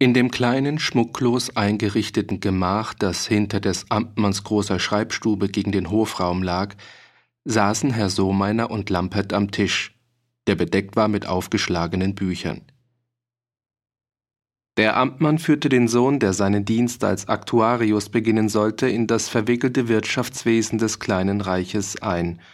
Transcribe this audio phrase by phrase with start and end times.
[0.00, 6.44] In dem kleinen, schmucklos eingerichteten Gemach, das hinter des Amtmanns großer Schreibstube gegen den Hofraum
[6.44, 6.76] lag,
[7.44, 9.98] saßen Herr Sohmeiner und Lampert am Tisch,
[10.46, 12.62] der bedeckt war mit aufgeschlagenen Büchern.
[14.76, 19.88] Der Amtmann führte den Sohn, der seinen Dienst als Aktuarius beginnen sollte, in das verwickelte
[19.88, 22.40] Wirtschaftswesen des kleinen Reiches ein–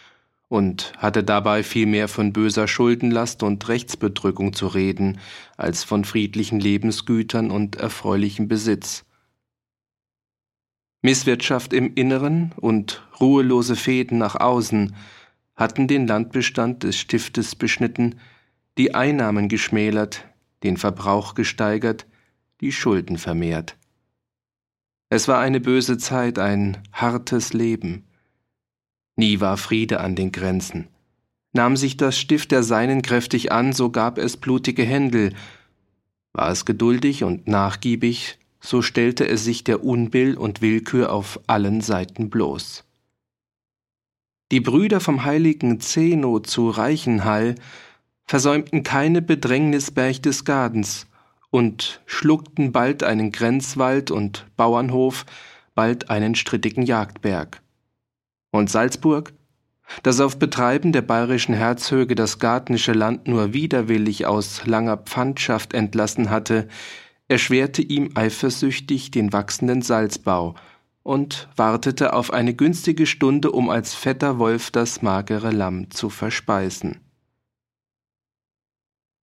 [0.47, 5.19] und hatte dabei viel mehr von böser Schuldenlast und Rechtsbedrückung zu reden,
[5.57, 9.05] als von friedlichen Lebensgütern und erfreulichem Besitz.
[11.01, 14.95] Misswirtschaft im Inneren und ruhelose Fäden nach außen
[15.55, 18.19] hatten den Landbestand des Stiftes beschnitten,
[18.77, 20.25] die Einnahmen geschmälert,
[20.63, 22.07] den Verbrauch gesteigert,
[22.61, 23.77] die Schulden vermehrt.
[25.09, 28.04] Es war eine böse Zeit, ein hartes Leben.
[29.15, 30.87] Nie war Friede an den Grenzen.
[31.53, 35.33] Nahm sich das Stift der Seinen kräftig an, so gab es blutige Händel.
[36.33, 41.79] War es geduldig und nachgiebig, so stellte es sich der Unbill und Willkür auf allen
[41.79, 42.83] Seiten bloß.
[44.51, 47.55] Die Brüder vom heiligen Zeno zu Reichenhall
[48.25, 51.07] versäumten keine Bedrängnis Berchtesgadens
[51.51, 55.25] und schluckten bald einen Grenzwald und Bauernhof,
[55.73, 57.61] bald einen strittigen Jagdberg.
[58.55, 59.33] Und Salzburg,
[60.03, 66.29] das auf Betreiben der bayerischen Herzöge das gartnische Land nur widerwillig aus langer Pfandschaft entlassen
[66.29, 66.69] hatte,
[67.27, 70.55] erschwerte ihm eifersüchtig den wachsenden Salzbau
[71.03, 77.01] und wartete auf eine günstige Stunde, um als fetter Wolf das magere Lamm zu verspeisen.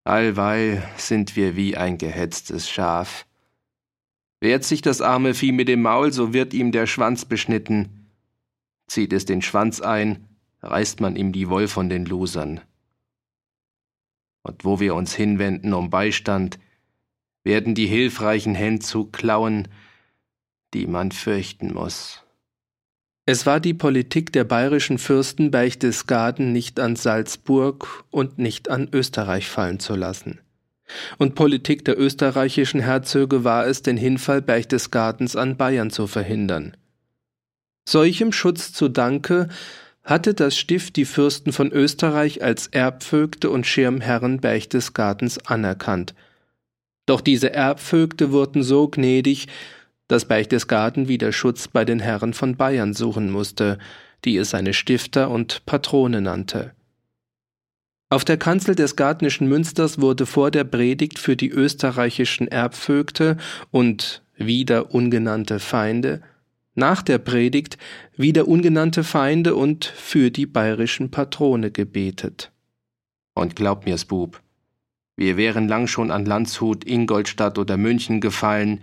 [0.04, 3.24] Allweil sind wir wie ein gehetztes Schaf.
[4.40, 8.01] Wehrt sich das arme Vieh mit dem Maul, so wird ihm der Schwanz beschnitten,
[8.92, 10.28] Zieht es den Schwanz ein,
[10.60, 12.60] reißt man ihm die Woll von den Losern.
[14.42, 16.58] Und wo wir uns hinwenden um Beistand,
[17.42, 19.68] werden die hilfreichen Hände zu klauen,
[20.74, 22.22] die man fürchten muss.
[23.24, 29.48] Es war die Politik der bayerischen Fürsten Berchtesgaden nicht an Salzburg und nicht an Österreich
[29.48, 30.38] fallen zu lassen.
[31.16, 36.76] Und Politik der österreichischen Herzöge war es, den Hinfall Berchtesgadens an Bayern zu verhindern.
[37.88, 39.48] Solchem Schutz zu Danke
[40.04, 46.14] hatte das Stift die Fürsten von Österreich als Erbvögte und Schirmherren Berchtesgadens anerkannt.
[47.06, 49.48] Doch diese Erbvögte wurden so gnädig,
[50.08, 53.78] dass Berchtesgaden wieder Schutz bei den Herren von Bayern suchen musste,
[54.24, 56.72] die es seine Stifter und Patrone nannte.
[58.08, 63.38] Auf der Kanzel des Gartnischen Münsters wurde vor der Predigt für die österreichischen Erbvögte
[63.70, 66.22] und wieder ungenannte Feinde
[66.74, 67.78] nach der Predigt
[68.16, 72.52] wieder ungenannte Feinde und für die bayerischen Patrone gebetet.
[73.34, 74.42] Und glaub mir's, Bub,
[75.16, 78.80] wir wären lang schon an Landshut, Ingolstadt oder München gefallen,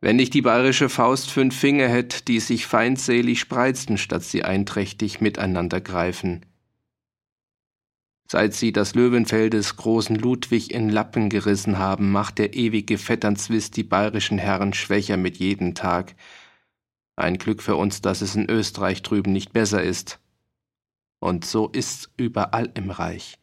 [0.00, 5.20] wenn nicht die bayerische Faust fünf Finger hätt, die sich feindselig spreizen, statt sie einträchtig
[5.20, 6.44] miteinander greifen.
[8.30, 13.76] Seit sie das Löwenfell des großen Ludwig in Lappen gerissen haben, macht der ewige Vetternzwist
[13.76, 16.14] die bayerischen Herren schwächer mit jedem Tag,
[17.16, 20.20] ein Glück für uns, dass es in Österreich drüben nicht besser ist.
[21.20, 23.38] Und so ist's überall im Reich.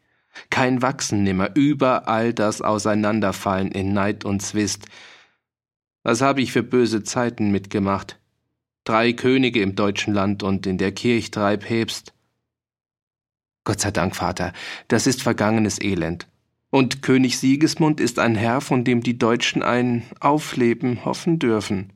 [0.50, 4.86] Kein Wachsen nimmer, überall das Auseinanderfallen in Neid und Zwist.
[6.04, 8.20] Was habe ich für böse Zeiten mitgemacht?
[8.84, 12.14] Drei Könige im deutschen Land und in der Kirch drei Päpst.
[13.64, 14.53] Gott sei Dank, Vater,
[14.88, 16.28] das ist vergangenes Elend.
[16.72, 21.94] Und König Sigismund ist ein Herr, von dem die Deutschen ein Aufleben hoffen dürfen.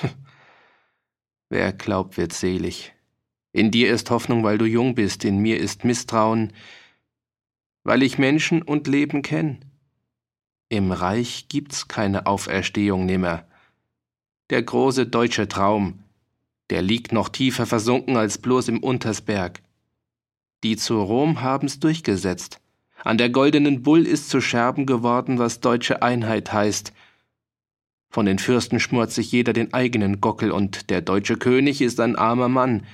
[1.48, 2.92] Wer glaubt, wird selig.
[3.52, 6.52] In dir ist Hoffnung, weil du jung bist, in mir ist Misstrauen,
[7.84, 9.64] weil ich Menschen und Leben kenn.
[10.68, 13.44] Im Reich gibt's keine Auferstehung nimmer.
[14.48, 15.98] Der große deutsche Traum,
[16.70, 19.60] der liegt noch tiefer versunken als bloß im Untersberg.
[20.64, 22.60] Die zu Rom haben's durchgesetzt.
[23.04, 26.92] An der goldenen Bull ist zu Scherben geworden, was deutsche Einheit heißt,
[28.12, 32.14] von den Fürsten schmort sich jeder den eigenen Gockel, und der deutsche König ist ein
[32.14, 32.86] armer Mann,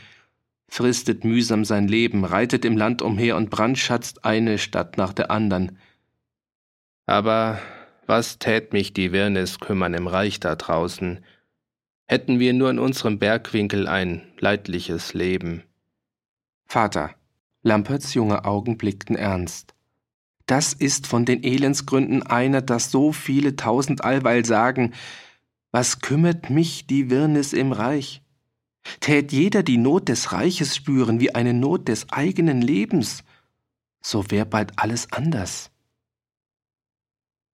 [0.69, 5.77] fristet mühsam sein Leben, reitet im Land umher und brandschatzt eine Stadt nach der andern.
[7.07, 7.59] Aber
[8.07, 11.25] was tät mich die Wirrnis kümmern im Reich da draußen?
[12.07, 15.65] Hätten wir nur in unserem Bergwinkel ein leidliches Leben.
[16.65, 17.11] Vater,
[17.63, 19.75] Lamperts junge Augen blickten ernst.
[20.49, 24.95] Das ist von den Elendsgründen einer, dass so viele tausend allweil sagen,
[25.73, 28.23] was kümmert mich die Wirrnis im Reich?
[29.01, 33.25] Tät jeder die Not des Reiches spüren wie eine Not des eigenen Lebens,
[34.01, 35.71] so wär bald alles anders.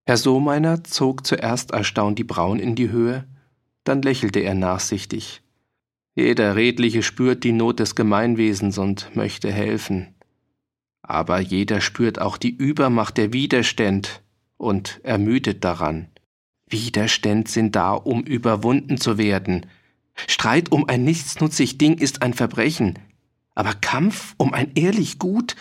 [0.07, 3.27] Herr Sohmeiner zog zuerst erstaunt die Brauen in die Höhe,
[3.83, 5.43] dann lächelte er nachsichtig.
[6.15, 10.14] Jeder Redliche spürt die Not des Gemeinwesens und möchte helfen.
[11.07, 14.23] Aber jeder spürt auch die Übermacht der Widerstand
[14.57, 16.09] und ermüdet daran.
[16.67, 19.67] Widerstand sind da, um überwunden zu werden.
[20.27, 22.99] Streit um ein nichtsnutzig Ding ist ein Verbrechen,
[23.55, 25.57] aber Kampf um ein ehrlich Gut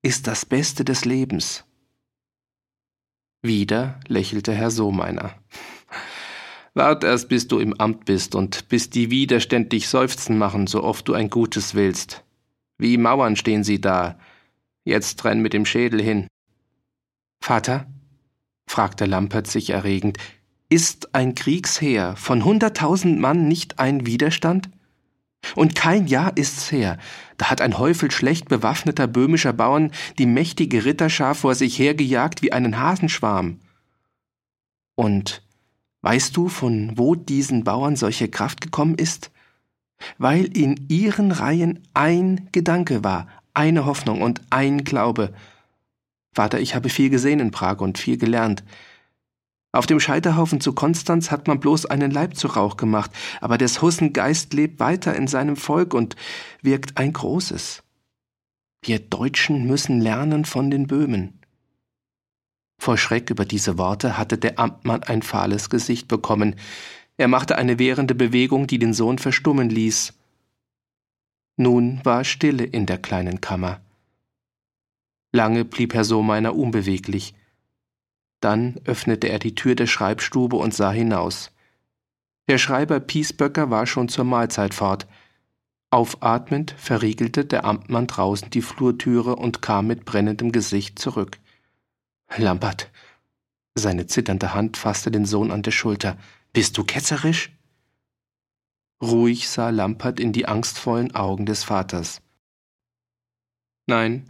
[0.00, 1.64] ist das Beste des Lebens.
[3.42, 5.34] Wieder lächelte Herr Sohmeiner.
[6.72, 11.06] Wart erst, bis du im Amt bist und bis die widerständig seufzen machen, so oft
[11.06, 12.24] du ein Gutes willst.
[12.78, 14.18] Wie Mauern stehen sie da.
[14.84, 16.26] Jetzt renn mit dem Schädel hin.
[17.42, 17.86] Vater?
[18.66, 20.18] fragte Lampert sich erregend.
[20.68, 24.70] Ist ein Kriegsheer von hunderttausend Mann nicht ein Widerstand?
[25.56, 26.98] Und kein Jahr ist's her,
[27.38, 32.52] da hat ein Häufel schlecht bewaffneter böhmischer Bauern die mächtige Ritterschar vor sich hergejagt wie
[32.52, 33.58] einen Hasenschwarm.
[34.94, 35.42] Und
[36.02, 39.30] weißt du, von wo diesen Bauern solche Kraft gekommen ist?
[40.18, 45.32] Weil in ihren Reihen ein Gedanke war, eine Hoffnung und ein Glaube.
[46.32, 48.62] Vater, ich habe viel gesehen in Prag und viel gelernt.
[49.72, 53.80] Auf dem Scheiterhaufen zu Konstanz hat man bloß einen Leib zu Rauch gemacht, aber des
[53.82, 56.16] Hussen Geist lebt weiter in seinem Volk und
[56.60, 57.82] wirkt ein Großes.
[58.82, 61.38] Wir Deutschen müssen lernen von den Böhmen.
[62.78, 66.56] Vor Schreck über diese Worte hatte der Amtmann ein fahles Gesicht bekommen.
[67.16, 70.14] Er machte eine wehrende Bewegung, die den Sohn verstummen ließ.
[71.60, 73.82] Nun war Stille in der kleinen Kammer.
[75.30, 77.34] Lange blieb Herr Sohmeiner unbeweglich.
[78.40, 81.50] Dann öffnete er die Tür der Schreibstube und sah hinaus.
[82.48, 85.06] Der Schreiber Piesböcker war schon zur Mahlzeit fort.
[85.90, 91.38] Aufatmend verriegelte der Amtmann draußen die Flurtüre und kam mit brennendem Gesicht zurück.
[92.38, 92.90] Lampert.
[93.74, 96.16] Seine zitternde Hand fasste den Sohn an der Schulter.
[96.54, 97.52] Bist du ketzerisch?
[99.02, 102.20] Ruhig sah Lampert in die angstvollen Augen des Vaters.
[103.86, 104.28] Nein,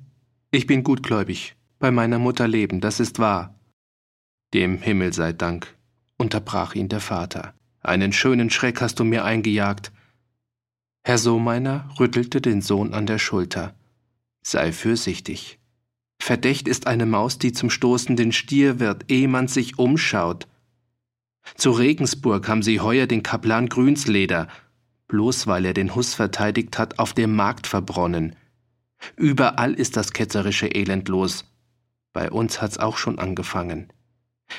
[0.53, 3.59] ich bin gutgläubig, bei meiner Mutter leben, das ist wahr.
[4.55, 5.77] Dem Himmel sei Dank,
[6.17, 7.55] unterbrach ihn der Vater.
[7.81, 9.91] Einen schönen Schreck hast du mir eingejagt.
[11.03, 13.75] Herr Sohmeiner rüttelte den Sohn an der Schulter.
[14.43, 15.59] Sei fürsichtig.
[16.21, 20.47] Verdächt ist eine Maus, die zum stoßenden Stier wird, ehe man sich umschaut.
[21.57, 24.49] Zu Regensburg haben sie heuer den Kaplan Grünsleder,
[25.09, 28.37] bloß weil er den Huss verteidigt hat, auf dem Markt verbronnen.
[29.17, 31.45] Überall ist das ketzerische Elend los.
[32.13, 33.93] Bei uns hat's auch schon angefangen.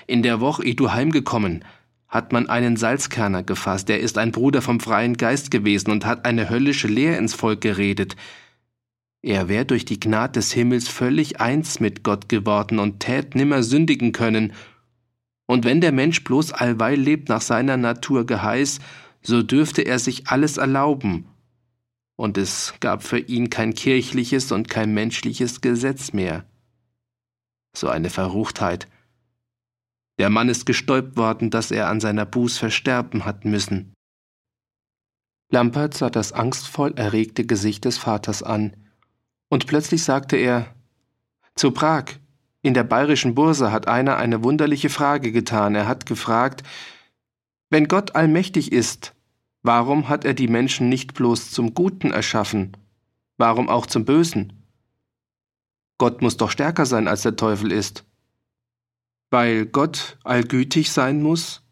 [0.08, 1.66] In der Woche, ehe du heimgekommen,
[2.08, 6.26] hat man einen Salzkerner gefasst, der ist ein Bruder vom freien Geist gewesen und hat
[6.26, 8.16] eine höllische Lehr ins Volk geredet.
[9.22, 13.64] Er wär durch die Gnad des Himmels völlig eins mit Gott geworden und tät nimmer
[13.64, 14.54] sündigen können.
[15.48, 18.80] Und wenn der Mensch bloß allweil lebt nach seiner Natur geheiß,
[19.22, 21.26] so dürfte er sich alles erlauben.
[22.16, 26.46] Und es gab für ihn kein kirchliches und kein menschliches Gesetz mehr.
[27.76, 28.88] So eine Verruchtheit,
[30.22, 33.94] der Mann ist gestäubt worden, dass er an seiner Buß versterben hat müssen.
[35.52, 38.78] Lampert sah das angstvoll erregte Gesicht des Vaters an,
[39.50, 40.76] und plötzlich sagte er
[41.56, 42.21] Zu Prag.
[42.64, 45.74] In der bayerischen Burse hat einer eine wunderliche Frage getan.
[45.74, 46.64] Er hat gefragt
[47.70, 49.16] Wenn Gott allmächtig ist,
[49.64, 52.78] warum hat er die Menschen nicht bloß zum Guten erschaffen?
[53.38, 54.54] Warum auch zum Bösen?
[55.98, 58.06] Gott muss doch stärker sein, als der Teufel ist.
[59.32, 61.64] Weil Gott allgütig sein muss,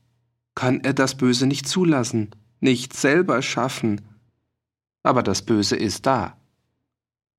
[0.55, 4.01] kann er das Böse nicht zulassen, nicht selber schaffen.
[5.03, 6.37] Aber das Böse ist da.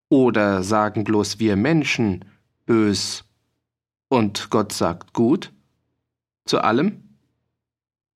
[0.09, 2.25] Oder sagen bloß wir Menschen
[2.66, 3.25] bös
[4.11, 5.52] und Gott sagt gut?
[6.45, 7.17] Zu allem?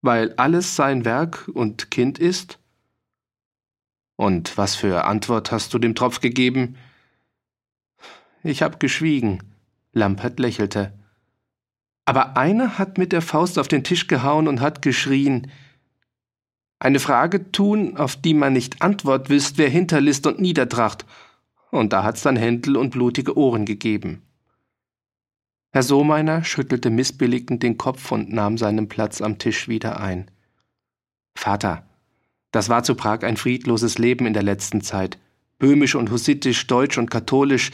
[0.03, 2.59] Weil alles sein Werk und Kind ist?
[4.17, 6.77] Und was für Antwort hast du dem Tropf gegeben?
[8.43, 9.43] Ich hab geschwiegen.
[9.93, 10.93] Lampert lächelte.
[12.05, 15.51] Aber einer hat mit der Faust auf den Tisch gehauen und hat geschrien
[16.81, 21.07] Eine Frage tun, auf die man nicht Antwort wisst, wer Hinterlist und Niedertracht.
[21.71, 24.23] Und da hat's dann Händel und blutige Ohren gegeben.
[25.75, 30.31] Herr Sohmeiner schüttelte missbilligend den Kopf und nahm seinen Platz am Tisch wieder ein.
[31.37, 31.85] Vater,
[32.52, 35.19] das war zu Prag ein friedloses Leben in der letzten Zeit.
[35.59, 37.73] Böhmisch und hussitisch, deutsch und katholisch,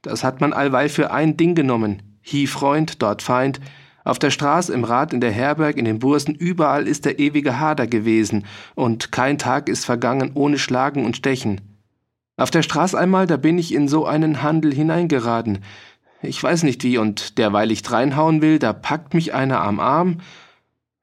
[0.00, 3.60] das hat man allweil für ein Ding genommen, hie Freund, dort Feind,
[4.04, 7.60] auf der Straße, im Rat, in der Herberg, in den Bursen, überall ist der ewige
[7.60, 11.60] Hader gewesen, und kein Tag ist vergangen ohne Schlagen und Stechen.
[12.36, 15.58] Auf der Straße einmal, da bin ich in so einen Handel hineingeraten.
[16.24, 20.20] Ich weiß nicht wie, und derweil ich dreinhauen will, da packt mich einer am Arm,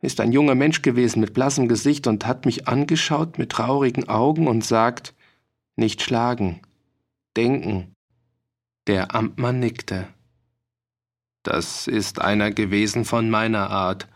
[0.02, 4.48] ist ein junger Mensch gewesen mit blassem Gesicht und hat mich angeschaut mit traurigen Augen
[4.48, 5.14] und sagt,
[5.76, 6.62] nicht schlagen,
[7.38, 7.94] denken.
[8.88, 10.08] Der Amtmann nickte.
[11.44, 14.08] Das ist einer gewesen von meiner Art.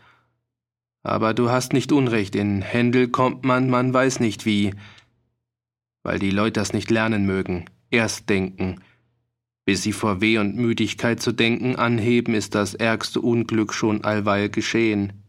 [1.02, 4.74] Aber du hast nicht Unrecht, in Händel kommt man, man weiß nicht wie,
[6.02, 8.80] weil die Leute das nicht lernen mögen, erst denken,
[9.66, 14.48] bis sie vor Weh und Müdigkeit zu denken anheben, ist das ärgste Unglück schon allweil
[14.48, 15.24] geschehen.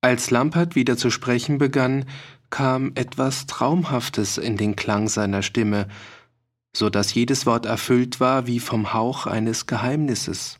[0.00, 2.06] Als Lampert wieder zu sprechen begann,
[2.48, 5.88] kam etwas Traumhaftes in den Klang seiner Stimme,
[6.74, 10.58] so dass jedes Wort erfüllt war wie vom Hauch eines Geheimnisses.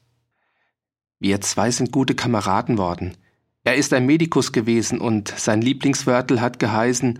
[1.21, 3.17] Wir zwei sind gute Kameraden worden.
[3.65, 7.19] Er ist ein Medikus gewesen und sein Lieblingswörtel hat geheißen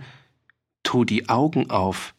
[0.83, 2.13] Tu die Augen auf,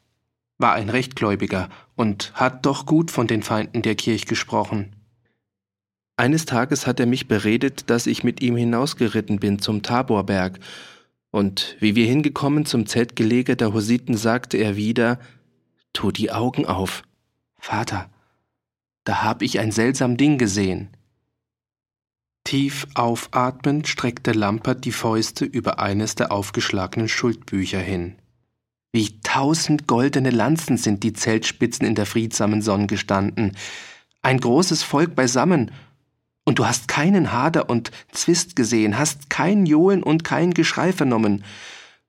[0.63, 4.97] war ein Rechtgläubiger und hat doch gut von den Feinden der Kirche gesprochen.
[6.17, 10.59] Eines Tages hat er mich beredet, dass ich mit ihm hinausgeritten bin zum Taborberg,
[11.31, 15.19] und wie wir hingekommen zum Zeltgelege der Husiten, sagte er wieder,
[15.95, 17.03] Tu die Augen auf.
[17.59, 18.11] Vater,
[19.05, 20.91] da hab ich ein seltsam Ding gesehen.
[22.45, 28.17] Tief aufatmend streckte Lampert die Fäuste über eines der aufgeschlagenen Schuldbücher hin.
[28.95, 33.57] Wie tausend goldene Lanzen sind die Zeltspitzen in der friedsamen Sonne gestanden.
[34.21, 35.71] Ein großes Volk beisammen.
[36.45, 41.43] Und du hast keinen Hader und Zwist gesehen, hast kein Johlen und kein Geschrei vernommen.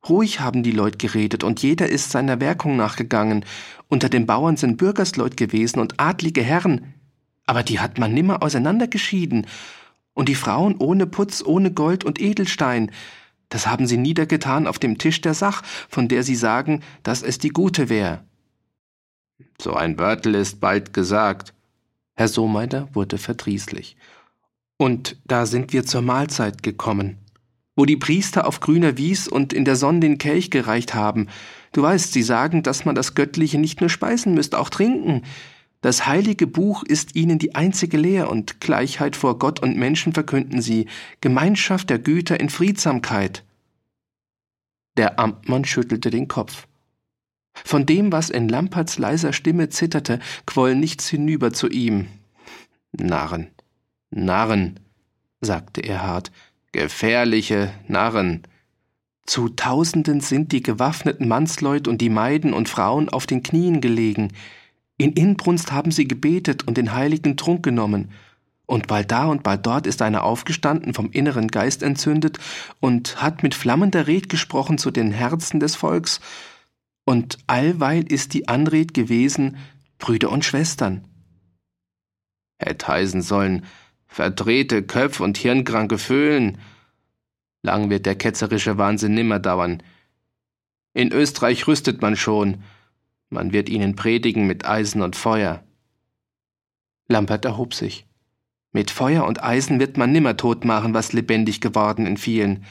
[0.10, 3.46] Ruhig haben die Leute geredet und jeder ist seiner Wirkung nachgegangen.
[3.88, 6.94] Unter den Bauern sind Bürgersleut gewesen und adlige Herren.
[7.46, 9.48] Aber die hat man nimmer auseinandergeschieden.
[10.13, 12.92] Und die Frauen ohne Putz, ohne Gold und Edelstein.
[13.54, 17.38] Das haben sie niedergetan auf dem Tisch der Sach, von der sie sagen, dass es
[17.38, 18.26] die gute wär.
[19.62, 21.54] So ein Wörtel ist bald gesagt.
[22.16, 23.96] Herr Sohmeider wurde verdrießlich.
[24.78, 27.20] Und da sind wir zur Mahlzeit gekommen,
[27.76, 31.28] wo die Priester auf grüner Wies und in der Sonne den Kelch gereicht haben.
[31.74, 35.22] Du weißt, sie sagen, dass man das Göttliche nicht nur speisen müsste, auch trinken.
[35.84, 40.62] Das heilige Buch ist ihnen die einzige Lehr und Gleichheit vor Gott und Menschen verkünden
[40.62, 40.88] sie,
[41.20, 43.44] Gemeinschaft der Güter in Friedsamkeit.
[44.96, 46.68] Der Amtmann schüttelte den Kopf.
[47.54, 52.08] Von dem, was in Lamperts leiser Stimme zitterte, quoll nichts hinüber zu ihm.
[52.94, 53.50] Narren,
[54.10, 54.80] Narren,
[55.42, 56.32] sagte er hart,
[56.72, 58.44] gefährliche Narren.
[59.25, 64.32] Zu Tausenden sind die gewaffneten Mannsleut und die Maiden und Frauen auf den Knien gelegen,
[64.98, 68.12] in Inbrunst haben sie gebetet und den heiligen Trunk genommen.
[68.66, 72.40] Und bald da und bald dort ist einer aufgestanden, vom inneren Geist entzündet,
[72.80, 76.22] und hat mit flammender Red gesprochen zu den Herzen des Volks.
[77.06, 79.58] Und allweil ist die Anred gewesen,
[79.98, 81.06] Brüder und Schwestern.
[82.58, 83.66] Hätt heißen sollen,
[84.08, 86.60] verdrehte Köpf und hirnkranke Föhlen.
[87.64, 89.84] Lang wird der ketzerische Wahnsinn nimmer dauern.
[90.94, 92.64] In Österreich rüstet man schon,
[93.34, 95.63] man wird ihnen predigen mit Eisen und Feuer.
[97.08, 98.08] Lampert erhob sich.
[98.72, 102.66] Mit Feuer und Eisen wird man nimmer tot machen, was lebendig geworden in vielen.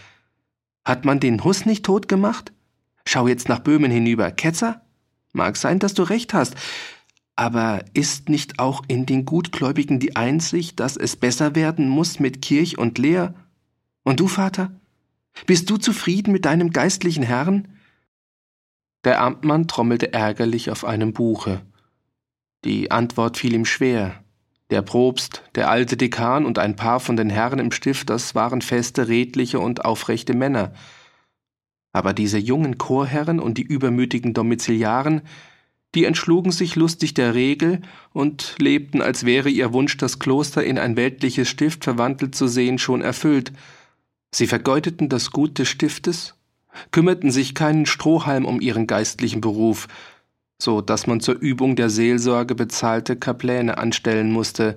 [0.84, 2.52] Hat man den Huss nicht tot gemacht?
[3.04, 4.30] Schau jetzt nach Böhmen hinüber.
[4.30, 4.82] Ketzer?
[5.32, 6.56] Mag sein, dass du recht hast.
[7.36, 12.42] Aber ist nicht auch in den Gutgläubigen die Einsicht, dass es besser werden muss mit
[12.42, 13.34] Kirch und Lehr?
[14.02, 14.72] Und du, Vater?
[15.46, 17.68] Bist du zufrieden mit deinem geistlichen Herrn?
[19.04, 21.62] Der Amtmann trommelte ärgerlich auf einem Buche.
[22.64, 24.22] Die Antwort fiel ihm schwer.
[24.70, 28.62] Der Propst, der alte Dekan und ein paar von den Herren im Stift, das waren
[28.62, 30.72] feste, redliche und aufrechte Männer.
[31.92, 35.22] Aber diese jungen Chorherren und die übermütigen Domiziliaren,
[35.94, 37.82] die entschlugen sich lustig der Regel
[38.12, 42.78] und lebten, als wäre ihr Wunsch, das Kloster in ein weltliches Stift verwandelt zu sehen,
[42.78, 43.52] schon erfüllt.
[44.30, 46.34] Sie vergeudeten das Gut des Stiftes
[46.90, 49.88] kümmerten sich keinen Strohhalm um ihren geistlichen Beruf,
[50.60, 54.76] so dass man zur Übung der Seelsorge bezahlte Kapläne anstellen musste,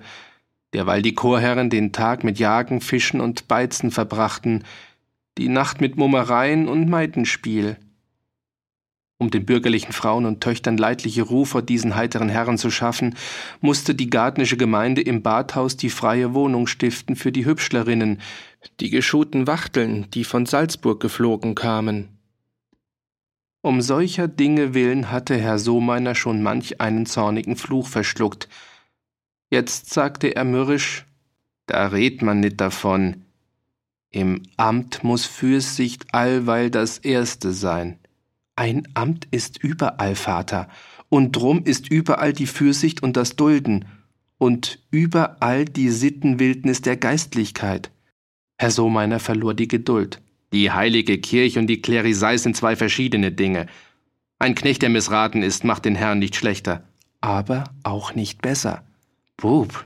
[0.74, 4.64] derweil die Chorherren den Tag mit Jagen, Fischen und Beizen verbrachten,
[5.38, 7.78] die Nacht mit Mummereien und Meidenspiel.
[9.18, 13.16] Um den bürgerlichen Frauen und Töchtern leidliche Ruhe vor diesen heiteren Herren zu schaffen,
[13.62, 18.20] musste die gartnische Gemeinde im Badhaus die freie Wohnung stiften für die Hübschlerinnen,
[18.82, 22.10] die geschuten Wachteln, die von Salzburg geflogen kamen.
[23.62, 28.50] Um solcher Dinge willen hatte Herr Sohmeiner schon manch einen zornigen Fluch verschluckt.
[29.50, 31.06] Jetzt sagte er mürrisch,
[31.66, 33.24] da red man nit davon.
[34.12, 37.98] Im Amt muss Fürsicht allweil das Erste sein.
[38.56, 40.70] Ein Amt ist überall, Vater,
[41.10, 43.86] und drum ist überall die Fürsicht und das Dulden.
[44.38, 47.90] und überall die Sittenwildnis der Geistlichkeit.
[48.58, 50.22] Herr Sohmeiner verlor die Geduld.
[50.52, 53.68] Die heilige Kirche und die Klerisei sind zwei verschiedene Dinge.
[54.38, 56.84] Ein Knecht, der missraten ist, macht den Herrn nicht schlechter,
[57.22, 58.84] aber auch nicht besser.
[59.38, 59.86] Bub,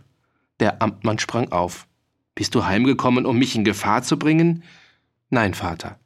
[0.60, 1.88] der Amtmann sprang auf.
[2.34, 4.64] Bist du heimgekommen, um mich in Gefahr zu bringen?
[5.30, 6.00] Nein, Vater.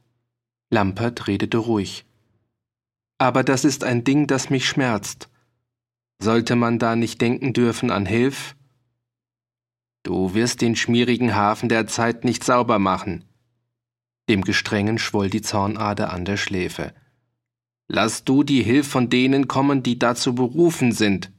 [0.70, 2.06] Lampert redete ruhig.
[3.18, 5.30] Aber das ist ein Ding, das mich schmerzt.
[6.22, 8.56] Sollte man da nicht denken dürfen an Hilf?
[10.04, 13.26] Du wirst den schmierigen Hafen der Zeit nicht sauber machen.
[14.30, 16.94] Dem Gestrengen schwoll die Zornader an der Schläfe.
[17.88, 21.32] Lass du die Hilf von denen kommen, die dazu berufen sind.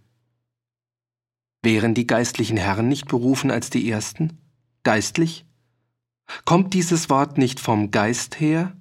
[1.63, 4.39] Wären die geistlichen Herren nicht berufen als die Ersten?
[4.83, 5.47] Geistlich?
[6.45, 8.77] Kommt dieses Wort nicht vom Geist her?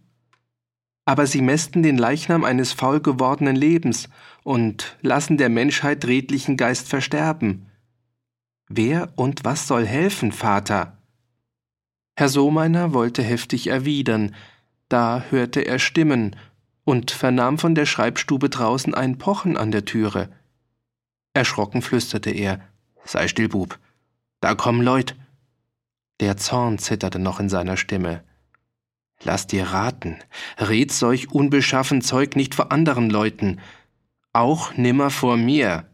[1.05, 4.09] Aber sie mästen den Leichnam eines faul gewordenen Lebens
[4.43, 7.67] und lassen der Menschheit redlichen Geist versterben.
[8.69, 10.97] Wer und was soll helfen, Vater?
[12.15, 14.35] Herr Sohmeiner wollte heftig erwidern,
[14.87, 16.35] da hörte er Stimmen
[16.83, 20.29] und vernahm von der Schreibstube draußen ein Pochen an der Türe.
[21.33, 22.61] Erschrocken flüsterte er
[23.05, 23.79] Sei still, Bub.
[24.39, 25.15] Da kommen Leut.
[26.19, 28.23] Der Zorn zitterte noch in seiner Stimme.
[29.23, 30.17] Lass dir raten,
[30.57, 33.59] red solch unbeschaffen Zeug nicht vor anderen Leuten,
[34.33, 35.87] auch nimmer vor mir.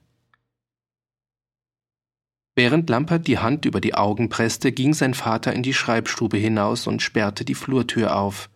[2.55, 6.87] Während Lampert die Hand über die Augen presste, ging sein Vater in die Schreibstube hinaus
[6.87, 8.49] und sperrte die Flurtür auf.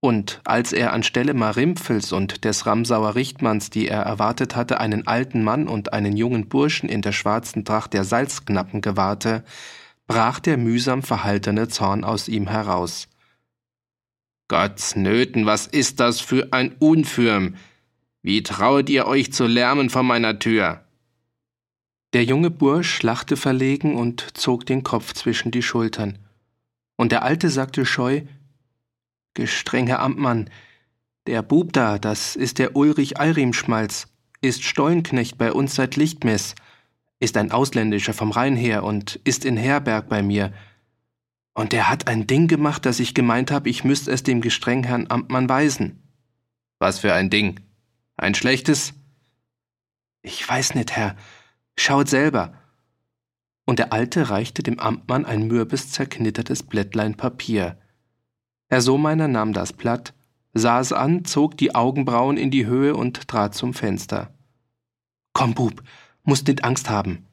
[0.00, 5.42] Und als er anstelle Marimpfels und des Ramsauer Richtmanns, die er erwartet hatte, einen alten
[5.42, 9.42] Mann und einen jungen Burschen in der schwarzen Tracht der Salzknappen gewahrte,
[10.06, 13.08] brach der mühsam verhaltene Zorn aus ihm heraus.
[14.48, 17.56] Gott's Nöten, was ist das für ein Unfürm?
[18.22, 20.84] Wie trauet ihr euch zu lärmen vor meiner Tür?
[22.14, 26.18] Der junge Bursch lachte verlegen und zog den Kopf zwischen die Schultern.
[26.96, 28.22] Und der Alte sagte scheu,
[29.34, 30.48] Gestreng, Herr Amtmann,
[31.26, 34.08] der Bub da, das ist der Ulrich Eirimschmalz,
[34.40, 36.54] ist Stollenknecht bei uns seit Lichtmess,
[37.20, 40.54] ist ein Ausländischer vom Rhein her und ist in Herberg bei mir.
[41.58, 44.84] Und der hat ein Ding gemacht, dass ich gemeint hab, ich müsst es dem gestreng
[44.84, 46.00] Herrn Amtmann weisen.
[46.78, 47.58] Was für ein Ding?
[48.16, 48.94] Ein schlechtes?
[50.22, 51.16] Ich weiß nicht, Herr.
[51.76, 52.52] Schaut selber.
[53.64, 57.76] Und der Alte reichte dem Amtmann ein mürbes, zerknittertes Blättlein Papier.
[58.70, 60.14] Herr Sohmeiner nahm das Blatt,
[60.54, 64.32] sah es an, zog die Augenbrauen in die Höhe und trat zum Fenster.
[65.32, 65.82] Komm, Bub,
[66.22, 67.26] musst nicht Angst haben,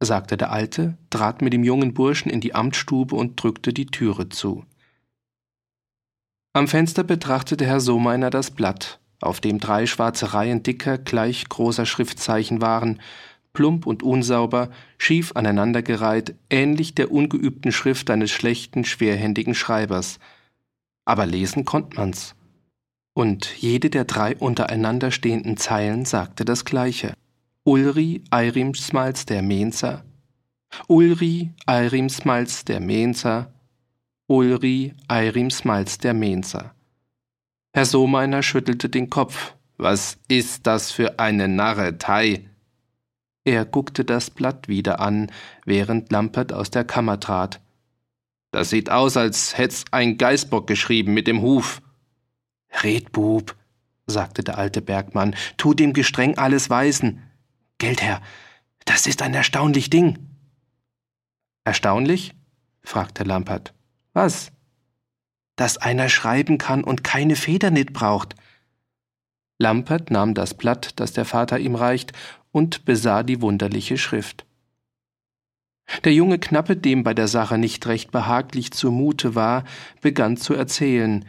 [0.00, 4.28] sagte der Alte, trat mit dem jungen Burschen in die Amtsstube und drückte die Türe
[4.28, 4.64] zu.
[6.52, 11.86] Am Fenster betrachtete Herr Sohmeiner das Blatt, auf dem drei schwarze Reihen dicker, gleich großer
[11.86, 13.00] Schriftzeichen waren,
[13.52, 20.18] plump und unsauber, schief aneinandergereiht, ähnlich der ungeübten Schrift eines schlechten, schwerhändigen Schreibers–
[21.08, 22.34] aber lesen konnte man's.
[23.14, 27.14] Und jede der drei untereinander stehenden Zeilen sagte das Gleiche.
[27.64, 30.04] Ulri Eirimsmals der Menzer,
[30.86, 33.52] Ulri Eirimsmals der Menzer,
[34.26, 36.74] Ulri Eirimsmals der Menzer.
[37.72, 39.54] Herr Sohmeiner schüttelte den Kopf.
[39.76, 42.48] Was ist das für eine Narretei?
[43.44, 45.30] Er guckte das Blatt wieder an,
[45.64, 47.60] während Lampert aus der Kammer trat.
[48.50, 51.80] Das sieht aus, als hätt's ein Geißbock geschrieben mit dem Huf.
[52.82, 53.56] Red, Bub,
[54.06, 57.22] sagte der alte Bergmann, tu dem Gestreng alles weisen.
[57.78, 58.20] Geldherr,
[58.84, 60.18] das ist ein erstaunlich Ding.
[61.64, 62.34] Erstaunlich?
[62.82, 63.74] fragte Lampert.
[64.12, 64.50] Was?
[65.56, 68.34] Dass einer schreiben kann und keine Federnit braucht.
[69.58, 72.12] Lampert nahm das Blatt, das der Vater ihm reicht,
[72.52, 74.46] und besah die wunderliche Schrift.
[76.04, 79.64] Der junge Knappe, dem bei der Sache nicht recht behaglich zumute war,
[80.00, 81.24] begann zu erzählen,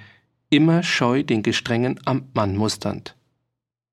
[0.49, 3.15] immer scheu den gestrengen Amtmann musternd.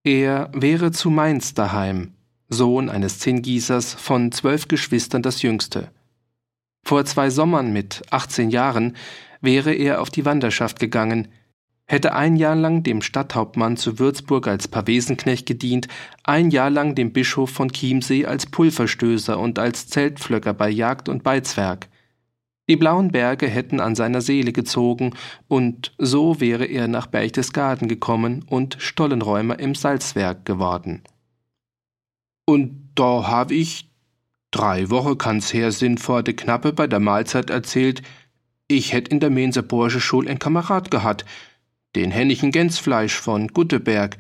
[0.03, 2.16] Er wäre zu Mainz daheim,
[2.49, 5.91] Sohn eines Zinngießers, von zwölf Geschwistern das jüngste.
[6.85, 8.97] Vor zwei Sommern mit achtzehn Jahren
[9.41, 11.29] wäre er auf die Wanderschaft gegangen,
[11.87, 15.89] hätte ein Jahr lang dem Stadthauptmann zu Würzburg als Pavesenknecht gedient,
[16.25, 21.23] ein Jahr lang dem Bischof von Chiemsee als Pulverstößer und als Zeltpflöcker bei Jagd und
[21.23, 21.89] Beizwerg.
[22.69, 25.15] Die blauen Berge hätten an seiner Seele gezogen,
[25.47, 31.03] und so wäre er nach Berchtesgaden gekommen und Stollenräumer im Salzwerk geworden.
[32.47, 33.91] Und da hab ich,
[34.53, 38.03] drei Wochen kann's her sind, vor de Knappe bei der Mahlzeit erzählt,
[38.69, 41.25] ich hätt in der Menser Bursche Schul ein Kamerad gehabt,
[41.95, 44.17] den Hennichen Gänsfleisch von Gutteberg.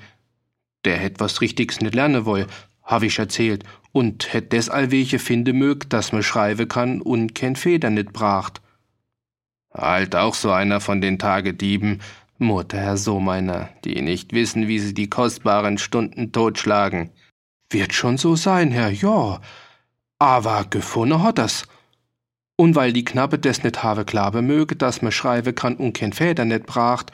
[0.84, 2.46] Der hätt was Richtiges nicht lernen woll,
[2.82, 7.56] hab ich erzählt, und hätt des allwelche finde mög, dass me schreibe kann und kein
[7.56, 8.60] Feder nit bracht.
[9.72, 12.00] Halt auch so einer von den Tagedieben,
[12.38, 17.10] murrte Herr Sohmeiner, die nicht wissen, wie sie die kostbaren Stunden totschlagen.
[17.70, 19.40] Wird schon so sein, Herr, ja.
[20.18, 21.66] Aber gefunden hat er's.
[22.56, 26.12] Und weil die Knappe des net habe klabe möge, dass me schreibe kann und kein
[26.12, 27.12] Feder net bracht,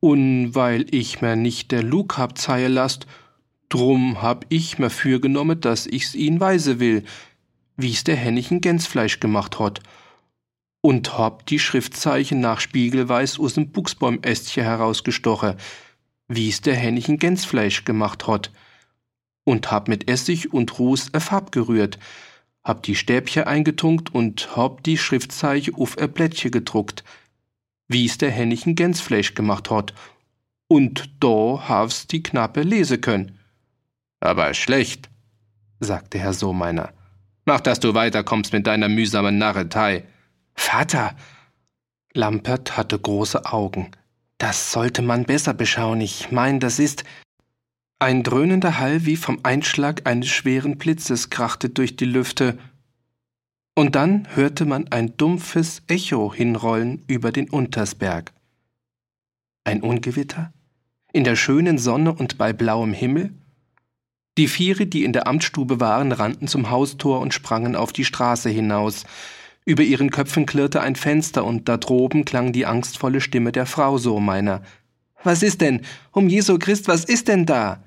[0.00, 3.06] und weil ich mir nicht der Lug hab zeie lasst,
[3.68, 7.04] drum hab ich mir fürgenommen, dass ich's ihn weise will,
[7.76, 9.80] wie's der Hennichen Gänsfleisch gemacht hat
[10.80, 15.54] und hab die Schriftzeichen nach Spiegelweis aus dem Buchsbaumästchen herausgestochen,
[16.28, 18.50] wie's der Hennichen Gänsfleisch gemacht hat,
[19.44, 21.98] und hab mit Essig und Ruß a Farb gerührt,
[22.64, 27.04] hab die Stäbchen eingetunkt und hab die Schriftzeichen auf a Blättchen gedruckt,
[27.88, 29.92] wie's der Hennichen Gänsfleisch gemacht hat,
[30.68, 33.38] und da hab's die Knappe lese können.
[34.20, 35.10] Aber schlecht,
[35.80, 36.92] sagte Herr Sohmeiner.
[37.44, 40.04] Mach, dass du weiterkommst mit deiner mühsamen Narretei.
[40.54, 41.16] Vater!
[42.14, 43.90] Lampert hatte große Augen.
[44.38, 46.00] Das sollte man besser beschauen.
[46.00, 47.04] Ich mein, das ist.
[48.02, 52.58] Ein dröhnender Hall wie vom Einschlag eines schweren Blitzes krachte durch die Lüfte,
[53.76, 58.32] und dann hörte man ein dumpfes Echo hinrollen über den Untersberg.
[59.62, 60.52] Ein Ungewitter?
[61.12, 63.34] In der schönen Sonne und bei blauem Himmel?
[64.36, 68.50] Die Viere, die in der Amtsstube waren, rannten zum Haustor und sprangen auf die Straße
[68.50, 69.04] hinaus.
[69.64, 73.96] Über ihren Köpfen klirrte ein Fenster und da droben klang die angstvolle Stimme der Frau
[73.96, 74.60] so meiner.
[75.22, 75.82] Was ist denn?
[76.10, 77.80] Um Jesu Christ, was ist denn da?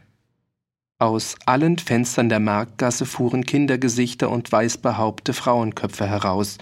[0.97, 6.58] Aus allen Fenstern der Marktgasse fuhren Kindergesichter und weißbehaubte Frauenköpfe heraus.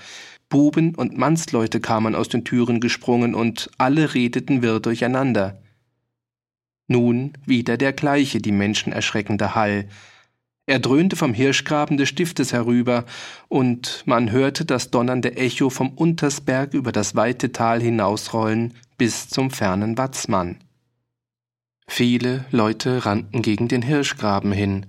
[0.49, 5.61] Buben und Mannsleute kamen aus den Türen gesprungen und alle redeten wirr durcheinander.
[6.87, 9.87] Nun wieder der gleiche die menschenerschreckende Hall,
[10.65, 13.03] er dröhnte vom Hirschgraben des Stiftes herüber,
[13.49, 19.51] und man hörte das donnernde Echo vom Untersberg über das weite Tal hinausrollen bis zum
[19.51, 20.57] fernen Watzmann.
[21.87, 24.85] Viele Leute rannten gegen den Hirschgraben hin,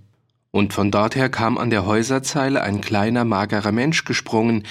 [0.50, 4.62] und von dorther kam an der Häuserzeile ein kleiner, magerer Mensch gesprungen,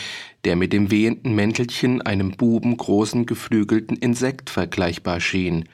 [0.46, 5.68] der mit dem wehenden Mäntelchen einem bubengroßen geflügelten Insekt vergleichbar schien.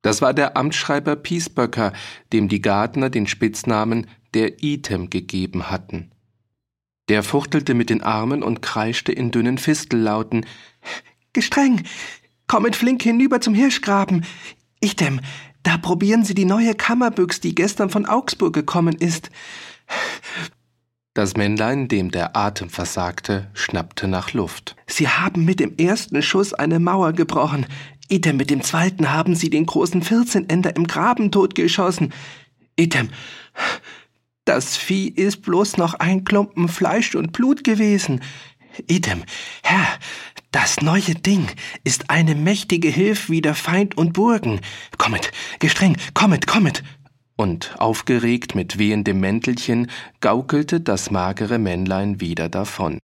[0.00, 1.92] Das war der Amtsschreiber Piesböcker,
[2.32, 6.10] dem die Gärtner den Spitznamen der Item gegeben hatten.
[7.08, 10.46] Der fuchtelte mit den Armen und kreischte in dünnen Fistellauten
[11.34, 11.82] Gestreng,
[12.46, 14.24] kommet flink hinüber zum Hirschgraben.
[14.80, 15.20] Item,
[15.62, 19.30] da probieren Sie die neue Kammerbüchs, die gestern von Augsburg gekommen ist.
[21.14, 24.76] Das Männlein, dem der Atem versagte, schnappte nach Luft.
[24.86, 27.66] Sie haben mit dem ersten Schuss eine Mauer gebrochen.
[28.08, 32.14] Item, mit dem zweiten haben Sie den großen Vierzehnender im Graben totgeschossen.
[32.76, 33.10] Item,
[34.44, 38.20] das Vieh ist bloß noch ein Klumpen Fleisch und Blut gewesen.
[38.86, 39.24] Idem,
[39.62, 39.86] Herr,
[40.50, 41.46] das neue Ding
[41.84, 44.60] ist eine mächtige Hilf wider Feind und Burgen.
[44.98, 46.82] Kommet, gestreng, kommet, kommet.
[47.36, 52.98] Und aufgeregt mit wehendem Mäntelchen gaukelte das magere Männlein wieder davon.